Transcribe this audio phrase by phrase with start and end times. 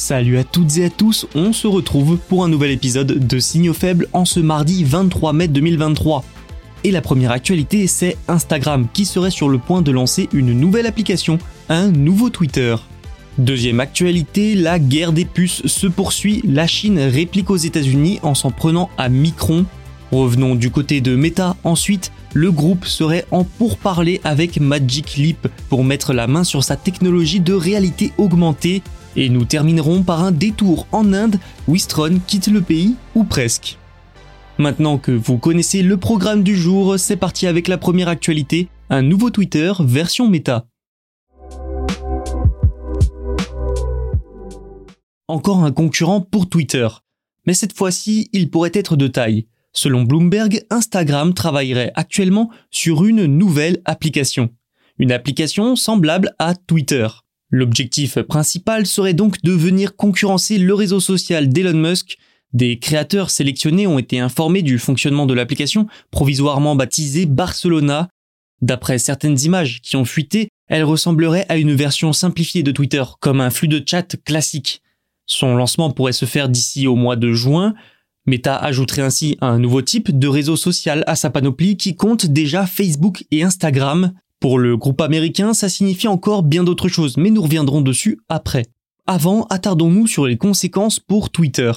[0.00, 3.74] Salut à toutes et à tous, on se retrouve pour un nouvel épisode de Signaux
[3.74, 6.24] faibles en ce mardi 23 mai 2023.
[6.84, 10.86] Et la première actualité, c'est Instagram qui serait sur le point de lancer une nouvelle
[10.86, 11.38] application,
[11.68, 12.76] un nouveau Twitter.
[13.36, 18.50] Deuxième actualité, la guerre des puces se poursuit, la Chine réplique aux États-Unis en s'en
[18.50, 19.66] prenant à Micron.
[20.12, 25.84] Revenons du côté de Meta ensuite, le groupe serait en pourparlers avec Magic Leap pour
[25.84, 28.82] mettre la main sur sa technologie de réalité augmentée.
[29.16, 33.78] Et nous terminerons par un détour en Inde, Wistron quitte le pays, ou presque.
[34.58, 39.02] Maintenant que vous connaissez le programme du jour, c'est parti avec la première actualité, un
[39.02, 40.66] nouveau Twitter version méta.
[45.28, 46.88] Encore un concurrent pour Twitter.
[47.46, 49.46] Mais cette fois-ci, il pourrait être de taille.
[49.72, 54.50] Selon Bloomberg, Instagram travaillerait actuellement sur une nouvelle application.
[54.98, 57.06] Une application semblable à Twitter.
[57.50, 62.16] L'objectif principal serait donc de venir concurrencer le réseau social d'Elon Musk.
[62.52, 68.08] Des créateurs sélectionnés ont été informés du fonctionnement de l'application, provisoirement baptisée Barcelona.
[68.60, 73.40] D'après certaines images qui ont fuité, elle ressemblerait à une version simplifiée de Twitter, comme
[73.40, 74.82] un flux de chat classique.
[75.26, 77.74] Son lancement pourrait se faire d'ici au mois de juin.
[78.26, 82.66] Meta ajouterait ainsi un nouveau type de réseau social à sa panoplie qui compte déjà
[82.66, 84.12] Facebook et Instagram.
[84.40, 88.64] Pour le groupe américain, ça signifie encore bien d'autres choses, mais nous reviendrons dessus après.
[89.06, 91.72] Avant, attardons-nous sur les conséquences pour Twitter.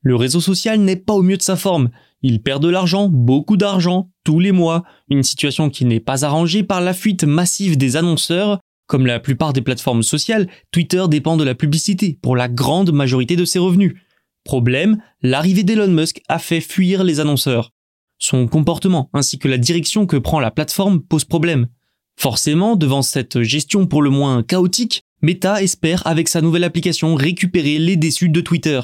[0.00, 1.90] Le réseau social n'est pas au mieux de sa forme.
[2.22, 6.62] Il perd de l'argent, beaucoup d'argent, tous les mois, une situation qui n'est pas arrangée
[6.62, 8.60] par la fuite massive des annonceurs.
[8.86, 13.36] Comme la plupart des plateformes sociales, Twitter dépend de la publicité pour la grande majorité
[13.36, 13.94] de ses revenus.
[14.44, 17.72] Problème, l'arrivée d'Elon Musk a fait fuir les annonceurs.
[18.18, 21.66] Son comportement ainsi que la direction que prend la plateforme pose problème.
[22.18, 27.78] Forcément, devant cette gestion pour le moins chaotique, Meta espère avec sa nouvelle application récupérer
[27.78, 28.80] les déçus de Twitter.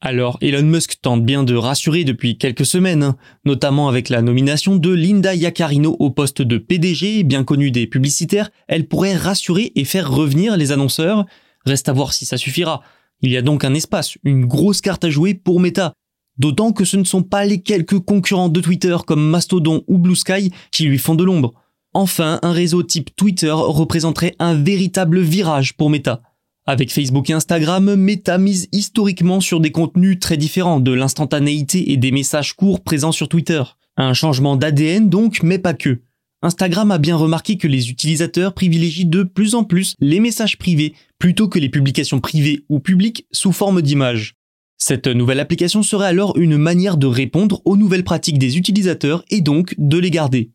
[0.00, 3.14] Alors Elon Musk tente bien de rassurer depuis quelques semaines,
[3.46, 8.50] notamment avec la nomination de Linda Yaccarino au poste de PDG, bien connue des publicitaires,
[8.68, 11.24] elle pourrait rassurer et faire revenir les annonceurs.
[11.64, 12.82] Reste à voir si ça suffira.
[13.22, 15.94] Il y a donc un espace, une grosse carte à jouer pour Meta.
[16.36, 20.16] D'autant que ce ne sont pas les quelques concurrents de Twitter comme Mastodon ou Blue
[20.16, 21.54] Sky qui lui font de l'ombre.
[21.94, 26.22] Enfin, un réseau type Twitter représenterait un véritable virage pour Meta.
[26.66, 31.96] Avec Facebook et Instagram, Meta mise historiquement sur des contenus très différents de l'instantanéité et
[31.96, 33.62] des messages courts présents sur Twitter.
[33.96, 36.00] Un changement d'ADN donc, mais pas que.
[36.42, 40.94] Instagram a bien remarqué que les utilisateurs privilégient de plus en plus les messages privés
[41.20, 44.34] plutôt que les publications privées ou publiques sous forme d'images.
[44.76, 49.40] Cette nouvelle application serait alors une manière de répondre aux nouvelles pratiques des utilisateurs et
[49.40, 50.50] donc de les garder.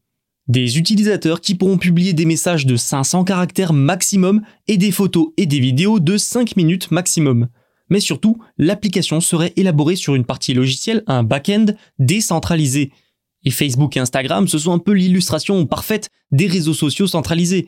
[0.50, 5.46] Des utilisateurs qui pourront publier des messages de 500 caractères maximum et des photos et
[5.46, 7.50] des vidéos de 5 minutes maximum.
[7.92, 11.68] Mais surtout, l'application serait élaborée sur une partie logicielle, un back-end
[12.00, 12.92] décentralisé.
[13.44, 17.68] Et Facebook et Instagram, ce sont un peu l'illustration parfaite des réseaux sociaux centralisés.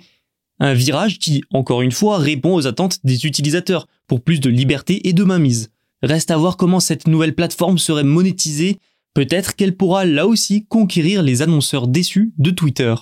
[0.60, 5.08] Un virage qui, encore une fois, répond aux attentes des utilisateurs pour plus de liberté
[5.08, 5.70] et de mainmise.
[6.02, 8.80] Reste à voir comment cette nouvelle plateforme serait monétisée
[9.14, 12.96] Peut-être qu'elle pourra là aussi conquérir les annonceurs déçus de Twitter.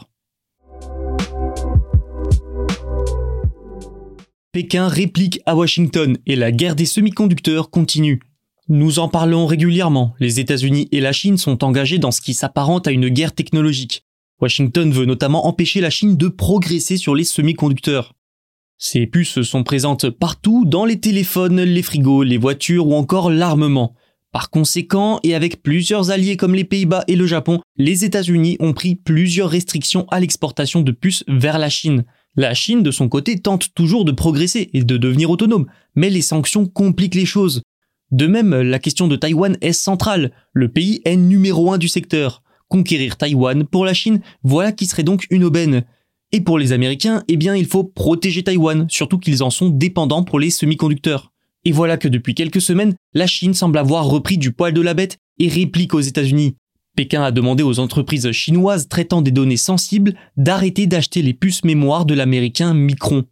[4.52, 8.20] Pékin réplique à Washington et la guerre des semi-conducteurs continue.
[8.70, 12.88] Nous en parlons régulièrement, les États-Unis et la Chine sont engagés dans ce qui s'apparente
[12.88, 14.04] à une guerre technologique.
[14.42, 18.16] Washington veut notamment empêcher la Chine de progresser sur les semi-conducteurs.
[18.80, 23.94] Ces puces sont présentes partout dans les téléphones, les frigos, les voitures ou encore l'armement.
[24.32, 28.74] Par conséquent, et avec plusieurs alliés comme les Pays-Bas et le Japon, les États-Unis ont
[28.74, 32.06] pris plusieurs restrictions à l'exportation de puces vers la Chine.
[32.36, 35.66] La Chine, de son côté, tente toujours de progresser et de devenir autonome,
[35.96, 37.64] mais les sanctions compliquent les choses.
[38.12, 40.32] De même, la question de Taïwan est centrale.
[40.54, 42.44] Le pays est numéro un du secteur.
[42.68, 45.86] Conquérir Taïwan pour la Chine, voilà qui serait donc une aubaine.
[46.32, 50.24] Et pour les Américains, eh bien, il faut protéger Taïwan, surtout qu'ils en sont dépendants
[50.24, 51.32] pour les semi-conducteurs.
[51.70, 54.96] Et voilà que depuis quelques semaines, la Chine semble avoir repris du poil de la
[54.96, 56.56] bête et réplique aux États-Unis.
[56.96, 62.06] Pékin a demandé aux entreprises chinoises traitant des données sensibles d'arrêter d'acheter les puces mémoire
[62.06, 63.26] de l'américain Micron.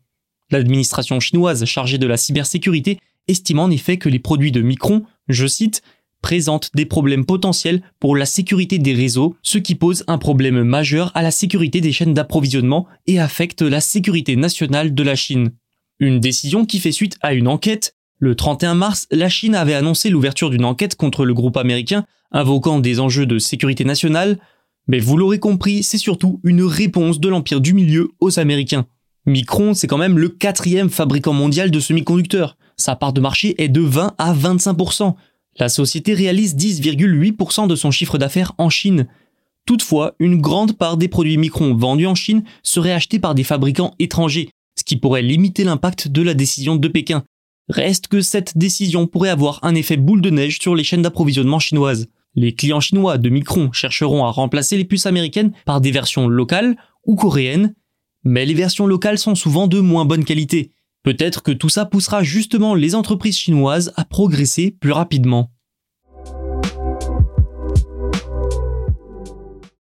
[0.52, 5.48] L'administration chinoise chargée de la cybersécurité estime en effet que les produits de Micron, je
[5.48, 5.82] cite,
[6.22, 11.12] présentent des problèmes potentiels pour la sécurité des réseaux, ce qui pose un problème majeur
[11.16, 15.54] à la sécurité des chaînes d'approvisionnement et affecte la sécurité nationale de la Chine.
[16.00, 17.96] Une décision qui fait suite à une enquête.
[18.20, 22.80] Le 31 mars, la Chine avait annoncé l'ouverture d'une enquête contre le groupe américain, invoquant
[22.80, 24.40] des enjeux de sécurité nationale,
[24.88, 28.88] mais vous l'aurez compris, c'est surtout une réponse de l'Empire du Milieu aux Américains.
[29.28, 32.58] Micron, c'est quand même le quatrième fabricant mondial de semi-conducteurs.
[32.78, 35.14] Sa part de marché est de 20 à 25%.
[35.60, 39.08] La société réalise 10,8% de son chiffre d'affaires en Chine.
[39.66, 43.94] Toutefois, une grande part des produits Micron vendus en Chine seraient achetés par des fabricants
[44.00, 47.24] étrangers, ce qui pourrait limiter l'impact de la décision de Pékin.
[47.70, 51.60] Reste que cette décision pourrait avoir un effet boule de neige sur les chaînes d'approvisionnement
[51.60, 52.08] chinoises.
[52.34, 56.78] Les clients chinois de Micron chercheront à remplacer les puces américaines par des versions locales
[57.06, 57.74] ou coréennes,
[58.24, 60.72] mais les versions locales sont souvent de moins bonne qualité.
[61.04, 65.52] Peut-être que tout ça poussera justement les entreprises chinoises à progresser plus rapidement.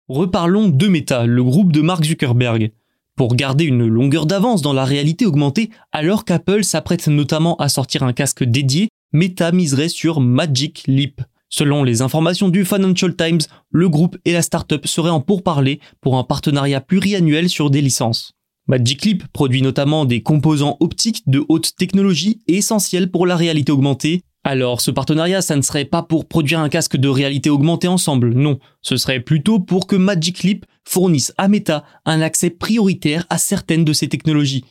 [0.08, 2.70] Reparlons de Meta, le groupe de Mark Zuckerberg.
[3.16, 8.02] Pour garder une longueur d'avance dans la réalité augmentée, alors qu'Apple s'apprête notamment à sortir
[8.02, 11.22] un casque dédié, Meta miserait sur Magic Leap.
[11.48, 13.40] Selon les informations du Financial Times,
[13.70, 18.32] le groupe et la startup seraient en pourparlers pour un partenariat pluriannuel sur des licences.
[18.66, 24.24] Magic Leap produit notamment des composants optiques de haute technologie essentiels pour la réalité augmentée.
[24.44, 28.34] Alors ce partenariat, ça ne serait pas pour produire un casque de réalité augmentée ensemble,
[28.34, 33.38] non, ce serait plutôt pour que Magic Leap fournisse à Meta un accès prioritaire à
[33.38, 34.64] certaines de ces technologies.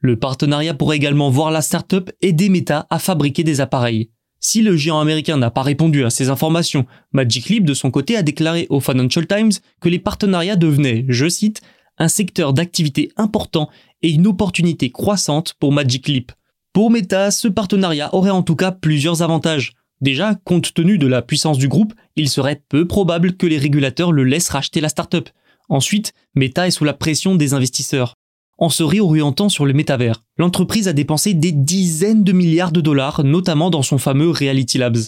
[0.00, 4.10] Le partenariat pourrait également voir la startup aider Meta à fabriquer des appareils.
[4.40, 8.16] Si le géant américain n'a pas répondu à ces informations, Magic Leap de son côté
[8.16, 11.60] a déclaré au Financial Times que les partenariats devenaient, je cite,
[11.98, 13.68] un secteur d'activité important
[14.00, 16.32] et une opportunité croissante pour Magic Leap.
[16.72, 19.74] Pour Meta, ce partenariat aurait en tout cas plusieurs avantages.
[20.00, 24.12] Déjà, compte tenu de la puissance du groupe, il serait peu probable que les régulateurs
[24.12, 25.28] le laissent racheter la startup.
[25.70, 28.14] Ensuite, Meta est sous la pression des investisseurs.
[28.58, 33.24] En se réorientant sur le métavers, l'entreprise a dépensé des dizaines de milliards de dollars,
[33.24, 34.98] notamment dans son fameux Reality Labs.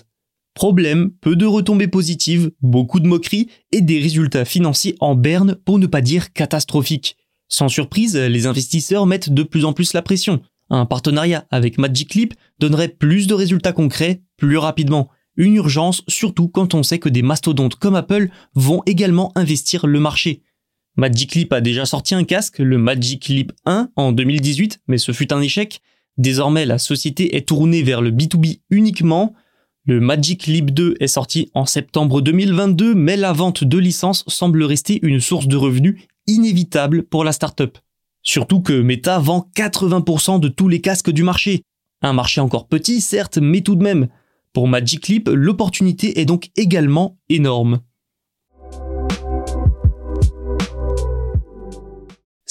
[0.55, 5.79] Problème, peu de retombées positives, beaucoup de moqueries et des résultats financiers en berne pour
[5.79, 7.17] ne pas dire catastrophiques.
[7.49, 10.41] Sans surprise, les investisseurs mettent de plus en plus la pression.
[10.70, 15.11] Un partenariat avec Magic Leap donnerait plus de résultats concrets plus rapidement.
[15.37, 20.00] Une urgence surtout quand on sait que des mastodontes comme Apple vont également investir le
[20.00, 20.43] marché.
[20.97, 25.12] Magic Leap a déjà sorti un casque, le Magic Leap 1, en 2018, mais ce
[25.12, 25.81] fut un échec.
[26.19, 29.35] Désormais, la société est tournée vers le B2B uniquement,
[29.85, 34.62] le Magic Leap 2 est sorti en septembre 2022, mais la vente de licences semble
[34.62, 37.79] rester une source de revenus inévitable pour la startup.
[38.23, 41.62] Surtout que Meta vend 80% de tous les casques du marché.
[42.00, 44.07] Un marché encore petit, certes, mais tout de même.
[44.52, 47.81] Pour Magic Leap, l'opportunité est donc également énorme.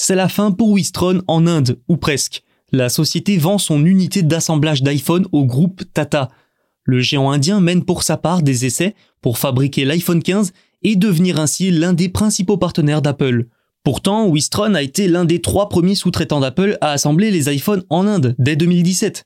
[0.04, 2.42] C'est la fin pour Wistron en Inde, ou presque.
[2.72, 6.28] La société vend son unité d'assemblage d'iPhone au groupe Tata.
[6.82, 11.38] Le géant indien mène pour sa part des essais pour fabriquer l'iPhone 15 et devenir
[11.38, 13.46] ainsi l'un des principaux partenaires d'Apple.
[13.84, 18.04] Pourtant, Wistron a été l'un des trois premiers sous-traitants d'Apple à assembler les iPhones en
[18.04, 19.24] Inde dès 2017.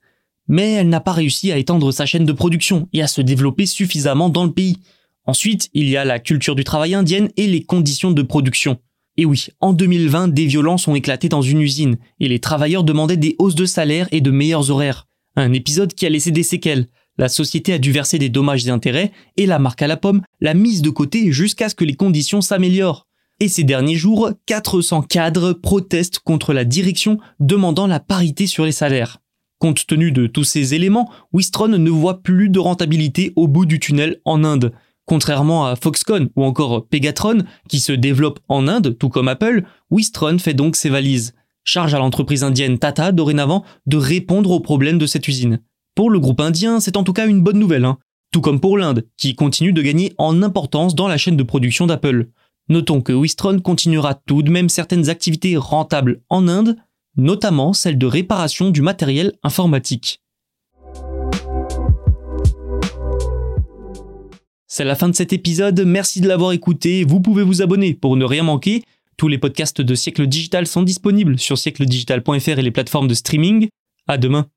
[0.49, 3.65] Mais elle n'a pas réussi à étendre sa chaîne de production et à se développer
[3.65, 4.77] suffisamment dans le pays.
[5.25, 8.79] Ensuite, il y a la culture du travail indienne et les conditions de production.
[9.17, 13.17] Et oui, en 2020, des violences ont éclaté dans une usine et les travailleurs demandaient
[13.17, 15.07] des hausses de salaire et de meilleurs horaires.
[15.37, 18.71] Un épisode qui a laissé des séquelles, la société a dû verser des dommages et
[18.71, 21.95] intérêts et la marque à la pomme l'a mise de côté jusqu'à ce que les
[21.95, 23.07] conditions s'améliorent.
[23.41, 28.73] Et ces derniers jours, 400 cadres protestent contre la direction demandant la parité sur les
[28.73, 29.19] salaires.
[29.59, 33.79] Compte tenu de tous ces éléments, Wistron ne voit plus de rentabilité au bout du
[33.79, 34.73] tunnel en Inde.
[35.07, 40.39] Contrairement à Foxconn ou encore Pegatron, qui se développent en Inde, tout comme Apple, Wistron
[40.39, 41.35] fait donc ses valises.
[41.63, 45.61] Charge à l'entreprise indienne Tata dorénavant de répondre aux problèmes de cette usine.
[45.95, 47.99] Pour le groupe indien, c'est en tout cas une bonne nouvelle, hein.
[48.33, 51.87] tout comme pour l'Inde, qui continue de gagner en importance dans la chaîne de production
[51.87, 52.29] d'Apple.
[52.69, 56.77] Notons que Wistron continuera tout de même certaines activités rentables en Inde,
[57.17, 60.21] notamment celle de réparation du matériel informatique.
[64.69, 68.17] C'est la fin de cet épisode, merci de l'avoir écouté, vous pouvez vous abonner pour
[68.17, 68.83] ne rien manquer.
[69.17, 73.69] Tous les podcasts de Siècle Digital sont disponibles sur siècledigital.fr et les plateformes de streaming.
[74.09, 74.49] À demain.